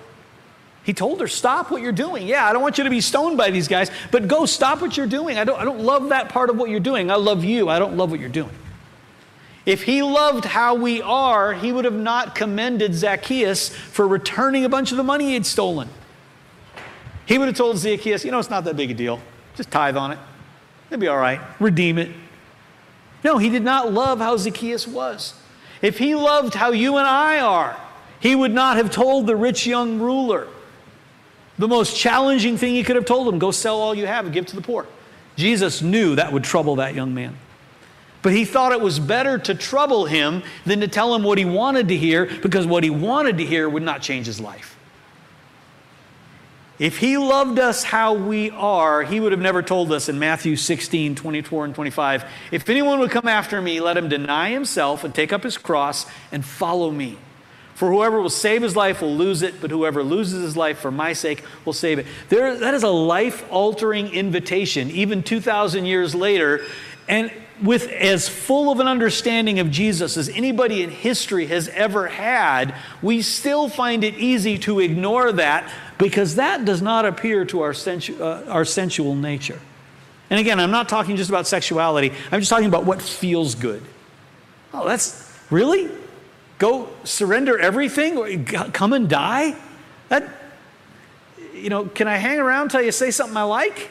[0.85, 2.27] He told her, stop what you're doing.
[2.27, 4.97] Yeah, I don't want you to be stoned by these guys, but go stop what
[4.97, 5.39] you're doing.
[5.39, 7.11] I don't, I don't love that part of what you're doing.
[7.11, 7.71] I love you.
[7.71, 8.51] I don't love what you're doing.
[9.65, 14.69] If he loved how we are, he would have not commended Zacchaeus for returning a
[14.69, 15.89] bunch of the money he had stolen.
[17.25, 19.21] He would have told Zacchaeus, you know, it's not that big a deal.
[19.57, 20.19] Just tithe on it.
[20.91, 21.41] It'll be all right.
[21.61, 22.11] Redeem it.
[23.25, 25.33] No, he did not love how Zacchaeus was.
[25.81, 27.81] If he loved how you and I are,
[28.21, 30.47] he would not have told the rich young ruler
[31.59, 34.35] the most challenging thing he could have told him go sell all you have and
[34.35, 34.87] give to the poor.
[35.37, 37.37] Jesus knew that would trouble that young man.
[38.23, 41.45] But he thought it was better to trouble him than to tell him what he
[41.45, 44.79] wanted to hear because what he wanted to hear would not change his life.
[46.79, 50.57] If he loved us how we are, he would have never told us in Matthew
[50.57, 55.15] 16, 24, and 25 if anyone would come after me, let him deny himself and
[55.15, 57.19] take up his cross and follow me.
[57.75, 60.91] For whoever will save his life will lose it, but whoever loses his life for
[60.91, 62.07] my sake will save it.
[62.29, 66.65] There, that is a life altering invitation, even 2,000 years later.
[67.09, 67.33] And
[67.63, 72.75] with as full of an understanding of Jesus as anybody in history has ever had,
[73.03, 77.75] we still find it easy to ignore that because that does not appear to our,
[77.75, 79.61] sensu- uh, our sensual nature.
[80.31, 83.83] And again, I'm not talking just about sexuality, I'm just talking about what feels good.
[84.73, 85.91] Oh, that's really?
[86.59, 88.45] Go surrender everything?
[88.45, 89.57] Come and die?
[90.09, 90.29] That,
[91.55, 93.91] you know, can I hang around till you say something I like?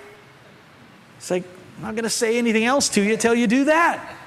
[1.17, 1.43] It's like,
[1.78, 4.17] I'm not going to say anything else to you till you do that.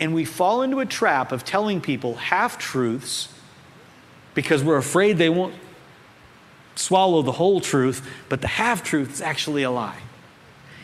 [0.00, 3.32] And we fall into a trap of telling people half truths
[4.34, 5.54] because we're afraid they won't
[6.76, 9.98] swallow the whole truth, but the half truth is actually a lie.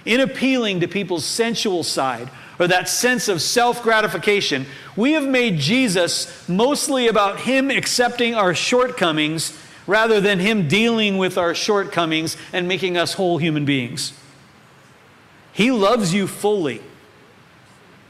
[0.05, 5.59] In appealing to people's sensual side or that sense of self gratification, we have made
[5.59, 12.69] Jesus mostly about Him accepting our shortcomings rather than Him dealing with our shortcomings and
[12.69, 14.13] making us whole human beings.
[15.53, 16.83] He loves you fully.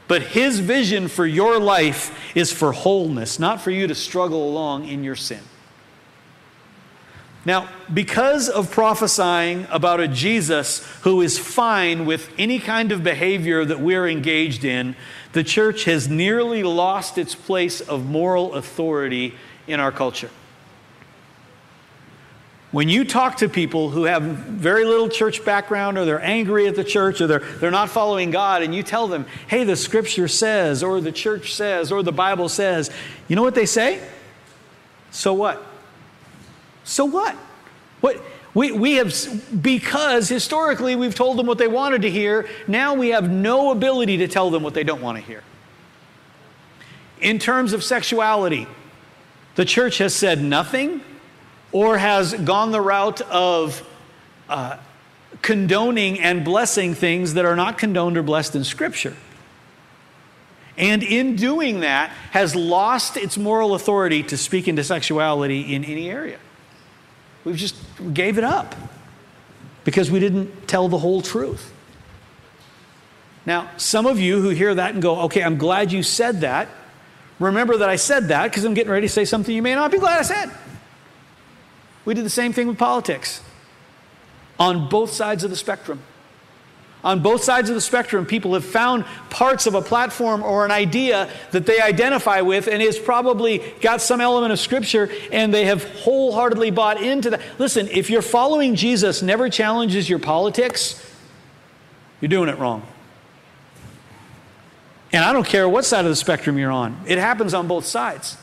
[0.07, 4.87] But his vision for your life is for wholeness, not for you to struggle along
[4.87, 5.41] in your sin.
[7.45, 13.63] Now, because of prophesying about a Jesus who is fine with any kind of behavior
[13.63, 14.95] that we're engaged in,
[15.33, 19.35] the church has nearly lost its place of moral authority
[19.67, 20.31] in our culture.
[22.75, 26.75] when you talk to people who have very little church background or they're angry at
[26.75, 30.27] the church or they're, they're not following God, and you tell them, hey, the scripture
[30.27, 32.91] says, or the church says, or the Bible says,
[33.29, 34.05] you know what they say?
[35.09, 35.65] So what?
[36.85, 37.35] So what?
[37.99, 38.21] What?
[38.53, 39.13] We, we have,
[39.61, 44.17] because historically we've told them what they wanted to hear, now we have no ability
[44.17, 45.43] to tell them what they don't want to hear.
[47.19, 48.65] In terms of sexuality,
[49.55, 51.01] the church has said nothing
[51.73, 53.85] or has gone the route of
[54.47, 54.77] uh,
[55.41, 59.17] condoning and blessing things that are not condoned or blessed in Scripture.
[60.77, 66.09] And in doing that, has lost its moral authority to speak into sexuality in any
[66.09, 66.39] area.
[67.45, 67.75] We've just
[68.13, 68.75] gave it up
[69.83, 71.71] because we didn't tell the whole truth.
[73.45, 76.67] Now, some of you who hear that and go, okay, I'm glad you said that.
[77.39, 79.91] Remember that I said that because I'm getting ready to say something you may not
[79.91, 80.49] be glad I said.
[82.03, 83.41] We did the same thing with politics
[84.59, 86.01] on both sides of the spectrum.
[87.05, 90.71] On both sides of the spectrum, people have found parts of a platform or an
[90.71, 95.65] idea that they identify with and has probably got some element of scripture and they
[95.65, 97.41] have wholeheartedly bought into that.
[97.59, 100.99] Listen, if you're following Jesus never challenges your politics,
[102.21, 102.81] you're doing it wrong.
[105.13, 107.85] And I don't care what side of the spectrum you're on, it happens on both
[107.85, 108.35] sides.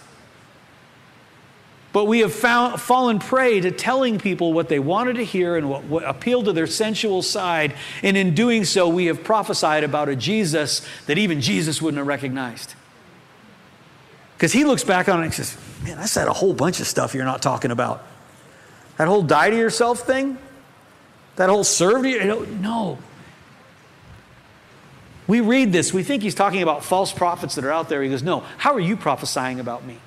[1.93, 5.69] But we have found, fallen prey to telling people what they wanted to hear and
[5.69, 7.75] what, what, appealed to their sensual side.
[8.03, 12.07] And in doing so, we have prophesied about a Jesus that even Jesus wouldn't have
[12.07, 12.75] recognized.
[14.37, 16.87] Because he looks back on it and says, Man, I said a whole bunch of
[16.87, 18.05] stuff you're not talking about.
[18.97, 20.39] That whole die to yourself thing,
[21.37, 22.47] that whole serve to you.
[22.61, 22.99] No.
[25.27, 28.03] We read this, we think he's talking about false prophets that are out there.
[28.03, 29.99] He goes, No, how are you prophesying about me?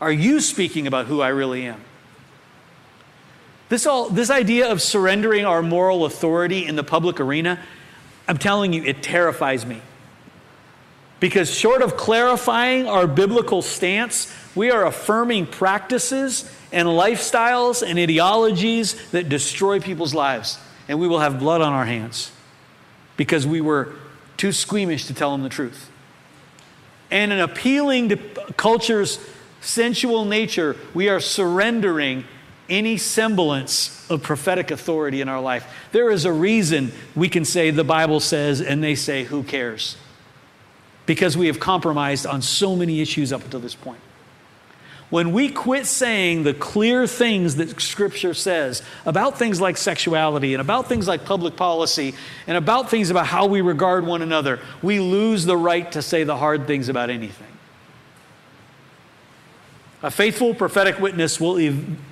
[0.00, 1.80] Are you speaking about who I really am?
[3.68, 7.58] This, all, this idea of surrendering our moral authority in the public arena,
[8.28, 9.80] I'm telling you, it terrifies me.
[11.20, 19.10] Because short of clarifying our biblical stance, we are affirming practices and lifestyles and ideologies
[19.12, 20.58] that destroy people's lives.
[20.86, 22.30] And we will have blood on our hands
[23.16, 23.94] because we were
[24.36, 25.90] too squeamish to tell them the truth.
[27.10, 28.16] And in appealing to
[28.56, 29.18] culture's
[29.64, 32.24] sensual nature, we are surrendering
[32.68, 35.66] any semblance of prophetic authority in our life.
[35.92, 39.96] There is a reason we can say the Bible says, and they say, who cares?
[41.06, 44.00] Because we have compromised on so many issues up until this point.
[45.10, 50.60] When we quit saying the clear things that Scripture says about things like sexuality and
[50.60, 52.14] about things like public policy
[52.46, 56.24] and about things about how we regard one another, we lose the right to say
[56.24, 57.53] the hard things about anything.
[60.04, 61.56] A faithful prophetic witness will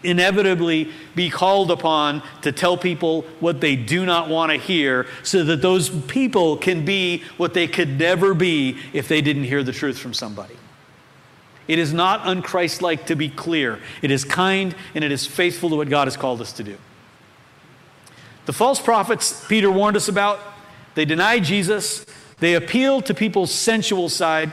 [0.02, 5.44] inevitably be called upon to tell people what they do not want to hear so
[5.44, 9.72] that those people can be what they could never be if they didn't hear the
[9.72, 10.56] truth from somebody.
[11.68, 13.78] It is not unchristlike to be clear.
[14.00, 16.78] It is kind and it is faithful to what God has called us to do.
[18.46, 20.40] The false prophets Peter warned us about,
[20.94, 22.06] they deny Jesus,
[22.38, 24.50] they appeal to people's sensual side,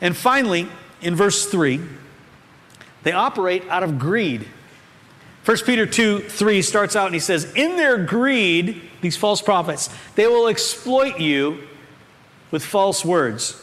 [0.00, 0.66] and finally,
[1.00, 1.80] in verse 3,
[3.02, 4.46] they operate out of greed.
[5.44, 9.88] 1 Peter 2 3 starts out and he says, In their greed, these false prophets,
[10.14, 11.66] they will exploit you
[12.50, 13.62] with false words.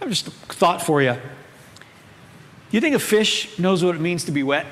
[0.00, 1.16] I have just a thought for you.
[2.70, 4.66] You think a fish knows what it means to be wet?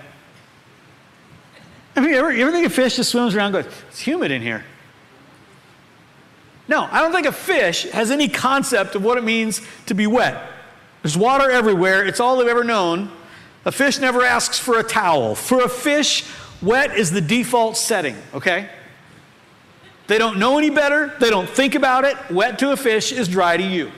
[1.95, 4.31] I mean, ever, you ever think a fish just swims around and goes, It's humid
[4.31, 4.65] in here?
[6.69, 10.07] No, I don't think a fish has any concept of what it means to be
[10.07, 10.37] wet.
[11.07, 12.05] There's water everywhere.
[12.05, 13.13] It's all they've ever known.
[13.65, 15.37] A fish never asks for a towel.
[15.37, 16.25] For a fish,
[16.61, 18.69] wet is the default setting, okay?
[20.09, 21.15] They don't know any better.
[21.21, 22.17] They don't think about it.
[22.29, 23.93] Wet to a fish is dry to you.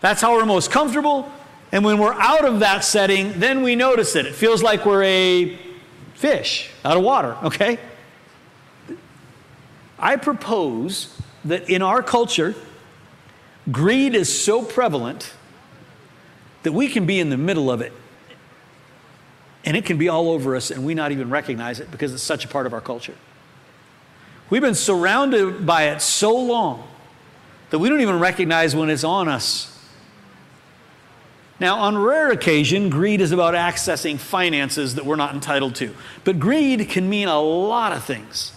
[0.00, 1.30] That's how we're most comfortable.
[1.70, 4.24] And when we're out of that setting, then we notice it.
[4.24, 5.58] It feels like we're a
[6.14, 7.78] fish out of water, okay?
[9.98, 12.54] I propose that in our culture,
[13.70, 15.32] Greed is so prevalent
[16.62, 17.92] that we can be in the middle of it.
[19.64, 22.22] And it can be all over us and we not even recognize it because it's
[22.22, 23.14] such a part of our culture.
[24.48, 26.86] We've been surrounded by it so long
[27.70, 29.72] that we don't even recognize when it's on us.
[31.58, 35.94] Now, on rare occasion, greed is about accessing finances that we're not entitled to.
[36.22, 38.52] But greed can mean a lot of things.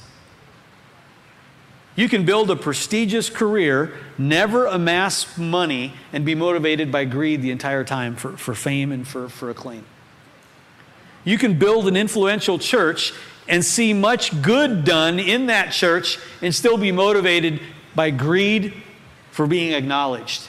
[1.99, 7.51] You can build a prestigious career, never amass money, and be motivated by greed the
[7.51, 9.83] entire time for, for fame and for, for acclaim.
[11.25, 13.11] You can build an influential church
[13.49, 17.59] and see much good done in that church and still be motivated
[17.93, 18.75] by greed
[19.31, 20.47] for being acknowledged.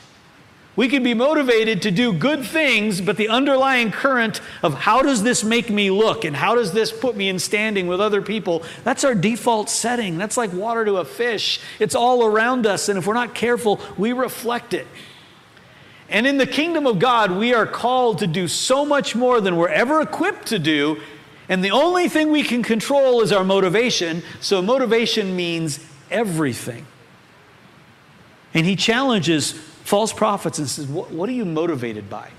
[0.77, 5.23] We can be motivated to do good things, but the underlying current of how does
[5.23, 8.63] this make me look and how does this put me in standing with other people,
[8.85, 10.17] that's our default setting.
[10.17, 11.61] That's like water to a fish.
[11.81, 14.87] It's all around us, and if we're not careful, we reflect it.
[16.09, 19.57] And in the kingdom of God, we are called to do so much more than
[19.57, 21.01] we're ever equipped to do.
[21.49, 24.23] And the only thing we can control is our motivation.
[24.41, 25.79] So, motivation means
[26.11, 26.87] everything.
[28.55, 29.55] And he challenges
[29.91, 32.31] false prophets and says, What, what are you motivated by?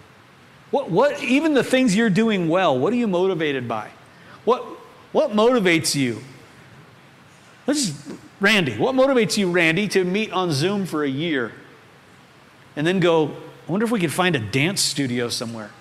[0.72, 3.90] What, what, even the things you're doing well, what are you motivated by?
[4.46, 4.64] What,
[5.12, 6.24] what motivates you?
[7.66, 8.78] This is Randy.
[8.78, 11.52] What motivates you, Randy, to meet on Zoom for a year
[12.78, 13.28] and then go,
[13.68, 15.72] I wonder if we could find a dance studio somewhere?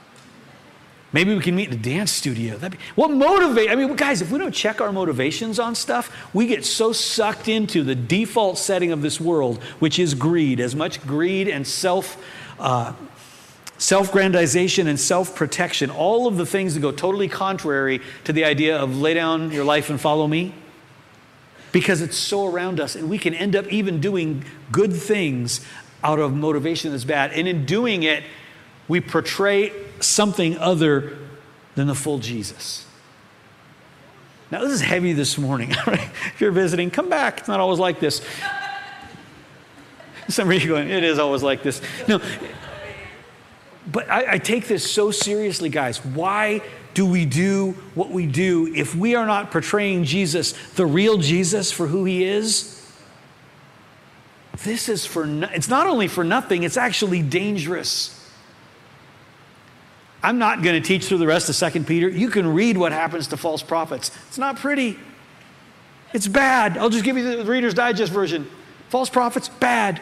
[1.12, 2.56] Maybe we can meet in a dance studio.
[2.58, 3.70] Be, what motivate?
[3.70, 7.48] I mean, guys, if we don't check our motivations on stuff, we get so sucked
[7.48, 10.60] into the default setting of this world, which is greed.
[10.60, 12.22] As much greed and self.
[12.58, 12.92] Uh,
[13.78, 18.98] self-grandization and self-protection all of the things that go totally contrary to the idea of
[18.98, 20.52] lay down your life and follow me
[21.72, 25.62] because it's so around us and we can end up even doing good things
[26.04, 28.22] out of motivation that's bad and in doing it
[28.90, 31.16] we portray something other
[31.76, 32.84] than the full Jesus.
[34.50, 35.70] Now, this is heavy this morning.
[35.86, 37.38] if you're visiting, come back.
[37.38, 38.20] It's not always like this.
[40.28, 41.80] Some of you going, it is always like this.
[42.08, 42.20] No.
[43.86, 46.04] But I, I take this so seriously, guys.
[46.04, 46.60] Why
[46.92, 51.70] do we do what we do if we are not portraying Jesus, the real Jesus,
[51.70, 52.76] for who he is?
[54.64, 58.19] This is for, no, it's not only for nothing, it's actually dangerous.
[60.22, 62.08] I'm not going to teach through the rest of Second Peter.
[62.08, 64.10] You can read what happens to false prophets.
[64.28, 64.98] It's not pretty.
[66.12, 66.76] It's bad.
[66.76, 68.48] I'll just give you the Reader's Digest version.
[68.88, 70.00] False prophets, bad.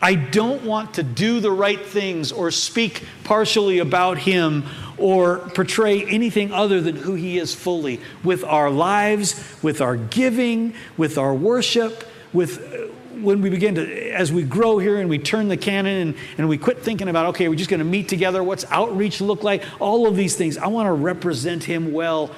[0.00, 4.64] I don't want to do the right things or speak partially about him
[4.96, 10.74] or portray anything other than who he is fully with our lives, with our giving,
[10.96, 12.92] with our worship, with uh,
[13.22, 16.48] when we begin to, as we grow here and we turn the cannon and, and
[16.48, 19.62] we quit thinking about, okay, we're just going to meet together, what's outreach look like,
[19.80, 22.30] all of these things, I want to represent him well,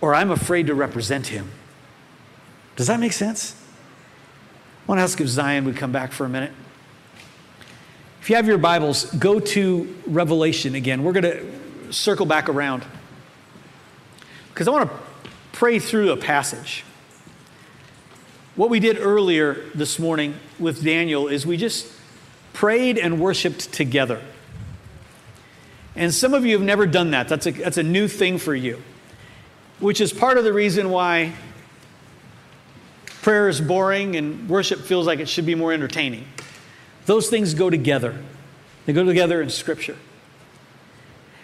[0.00, 1.50] or I'm afraid to represent him.
[2.76, 3.60] Does that make sense?
[4.86, 6.52] I want to ask if Zion would come back for a minute.
[8.20, 11.04] If you have your Bibles, go to Revelation again.
[11.04, 12.84] We're going to circle back around
[14.48, 14.98] because I want to
[15.52, 16.84] pray through a passage.
[18.56, 21.92] What we did earlier this morning with Daniel is we just
[22.54, 24.22] prayed and worshiped together.
[25.94, 27.28] And some of you have never done that.
[27.28, 28.82] That's a, that's a new thing for you,
[29.78, 31.34] which is part of the reason why
[33.20, 36.26] prayer is boring and worship feels like it should be more entertaining.
[37.04, 38.18] Those things go together,
[38.86, 39.98] they go together in Scripture.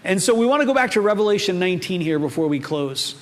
[0.03, 3.17] And so we want to go back to Revelation 19 here before we close.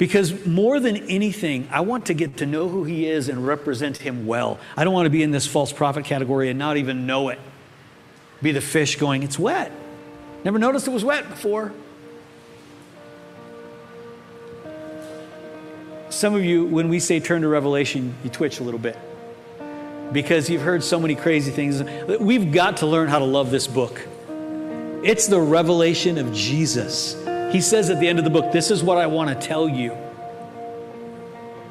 [0.00, 3.98] Because more than anything, I want to get to know who he is and represent
[3.98, 4.58] him well.
[4.74, 7.38] I don't want to be in this false prophet category and not even know it.
[8.40, 9.70] Be the fish going, it's wet.
[10.42, 11.74] Never noticed it was wet before.
[16.08, 18.96] Some of you, when we say turn to Revelation, you twitch a little bit
[20.14, 21.82] because you've heard so many crazy things.
[22.18, 24.00] We've got to learn how to love this book.
[25.04, 27.22] It's the revelation of Jesus.
[27.50, 29.68] He says at the end of the book, This is what I want to tell
[29.68, 29.92] you.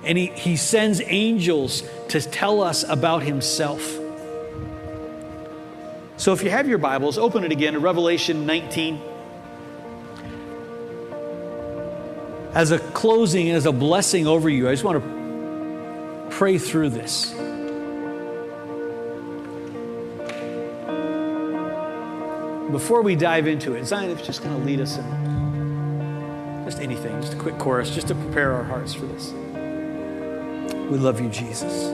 [0.04, 3.82] And he, he sends angels to tell us about himself.
[6.18, 9.02] So if you have your Bibles, open it again to Revelation 19.
[12.54, 17.32] As a closing, as a blessing over you, I just want to pray through this.
[22.72, 25.49] Before we dive into it, Zion is just going to lead us in.
[26.70, 29.32] Just anything, just a quick chorus, just to prepare our hearts for this.
[30.92, 31.90] We love you, Jesus.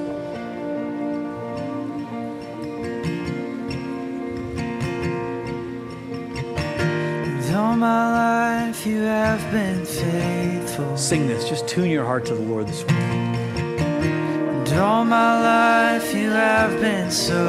[7.56, 10.98] all my life you have been faithful.
[10.98, 13.36] Sing this, just tune your heart to the Lord this morning.
[13.38, 17.48] And all my life you have been so,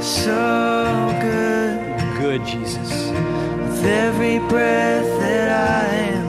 [0.00, 2.20] so good.
[2.20, 2.90] Good, Jesus.
[2.90, 6.19] With every breath that I am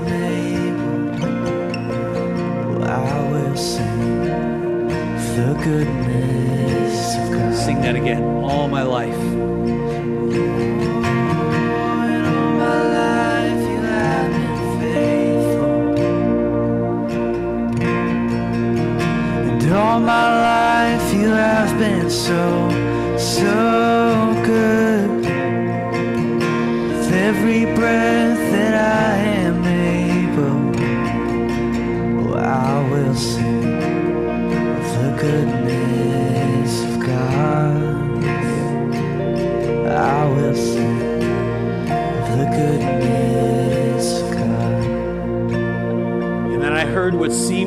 [5.64, 7.56] goodness of God.
[7.56, 8.24] Sing that again.
[8.44, 9.22] All my life.
[12.28, 15.76] All my life you have been faithful.
[19.50, 22.70] And all my life you have been so,
[23.18, 23.91] so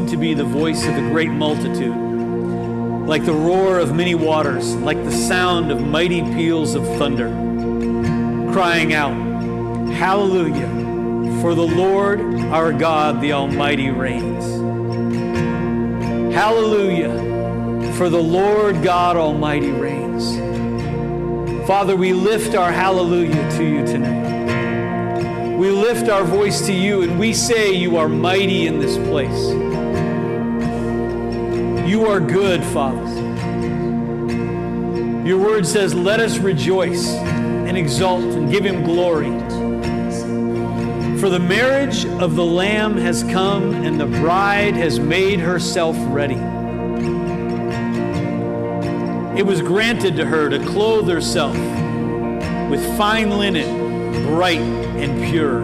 [0.09, 1.97] to be the voice of a great multitude,
[3.07, 7.29] like the roar of many waters, like the sound of mighty peals of thunder,
[8.53, 9.15] crying out,
[9.93, 10.69] Hallelujah,
[11.41, 14.45] for the Lord our God, the Almighty, reigns.
[16.35, 20.37] Hallelujah, for the Lord God Almighty reigns.
[21.67, 25.57] Father, we lift our hallelujah to you tonight.
[25.57, 29.74] We lift our voice to you and we say you are mighty in this place.
[31.87, 33.05] You are good, Father.
[35.27, 39.31] Your word says, Let us rejoice and exult and give him glory.
[41.19, 46.41] For the marriage of the Lamb has come, and the bride has made herself ready.
[49.39, 51.57] It was granted to her to clothe herself
[52.71, 55.61] with fine linen, bright and pure.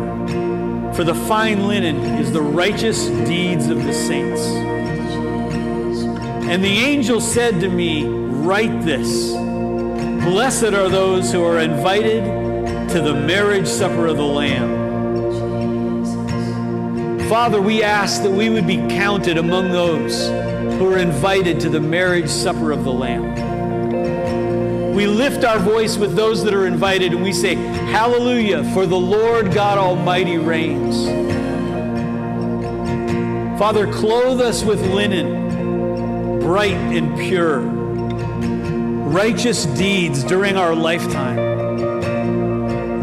[0.95, 4.70] For the fine linen is the righteous deeds of the saints.
[6.51, 12.25] And the angel said to me, Write this Blessed are those who are invited
[12.89, 14.81] to the marriage supper of the Lamb.
[17.29, 21.79] Father, we ask that we would be counted among those who are invited to the
[21.79, 24.93] marriage supper of the Lamb.
[24.93, 28.99] We lift our voice with those that are invited and we say, Hallelujah, for the
[28.99, 31.07] Lord God Almighty reigns.
[33.57, 35.50] Father, clothe us with linen,
[36.41, 41.37] bright and pure, righteous deeds during our lifetime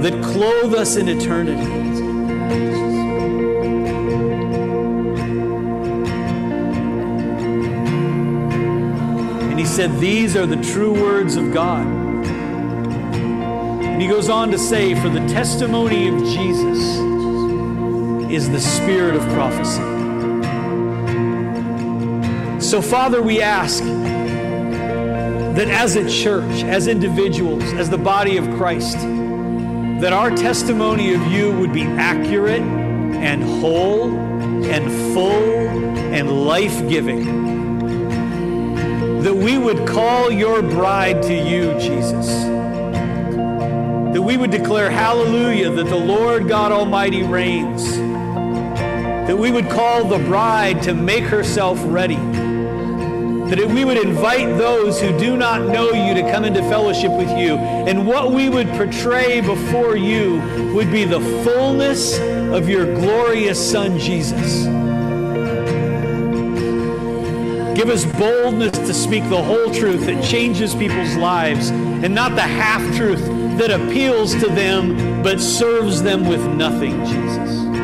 [0.01, 1.61] that clothe us in eternity.
[9.49, 11.85] And he said, These are the true words of God.
[13.83, 16.97] And he goes on to say, For the testimony of Jesus
[18.31, 19.96] is the spirit of prophecy.
[22.67, 28.97] So, Father, we ask that as a church, as individuals, as the body of Christ,
[30.01, 34.13] that our testimony of you would be accurate and whole
[34.65, 35.69] and full
[36.13, 37.23] and life giving.
[39.21, 42.27] That we would call your bride to you, Jesus.
[44.13, 47.95] That we would declare, Hallelujah, that the Lord God Almighty reigns.
[47.95, 52.19] That we would call the bride to make herself ready
[53.49, 57.29] that we would invite those who do not know you to come into fellowship with
[57.37, 57.55] you.
[57.55, 60.41] And what we would portray before you
[60.73, 64.65] would be the fullness of your glorious Son, Jesus.
[67.77, 72.41] Give us boldness to speak the whole truth that changes people's lives and not the
[72.41, 73.23] half truth
[73.59, 77.76] that appeals to them but serves them with nothing, Jesus.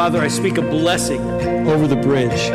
[0.00, 1.20] Father, I speak a blessing
[1.68, 2.48] over the bridge.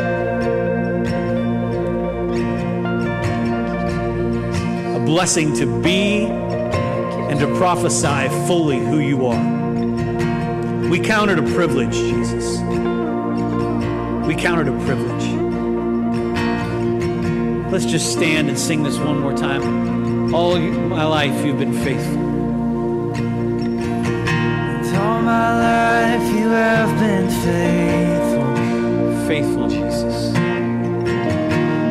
[4.96, 10.88] A blessing to be and to prophesy fully who you are.
[10.90, 12.58] We count it a privilege, Jesus.
[14.26, 15.30] We count it a privilege.
[17.70, 20.34] Let's just stand and sing this one more time.
[20.34, 22.25] All my life, you've been faithful.
[25.36, 28.48] My life you have been faithful.
[29.28, 30.18] Faithful, Jesus.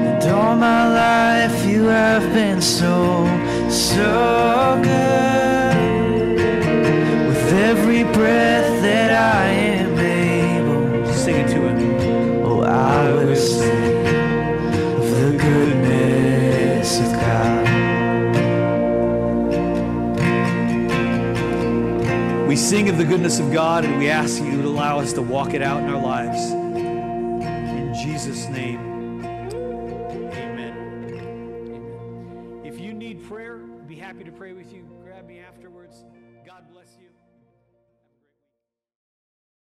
[0.09, 2.95] And all my life you have been so,
[3.69, 4.09] so
[4.83, 5.34] good.
[22.66, 25.53] Sing of the goodness of God and we ask you to allow us to walk
[25.53, 26.49] it out in our lives.
[26.49, 28.80] In Jesus' name,
[29.24, 30.34] amen.
[30.34, 31.91] Amen.
[32.66, 34.89] If you need prayer, be happy to pray with you.
[35.03, 36.05] Grab me afterwards.
[36.43, 37.09] God bless you.